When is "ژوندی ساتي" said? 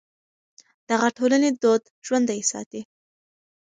2.05-2.81